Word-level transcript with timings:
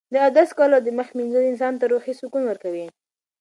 د 0.13 0.15
اودس 0.25 0.49
کول 0.57 0.71
او 0.75 0.81
د 0.85 0.89
مخ 0.97 1.07
مینځل 1.17 1.43
انسان 1.47 1.73
ته 1.79 1.85
روحي 1.91 2.13
سکون 2.19 2.43
ورکوي. 2.45 2.85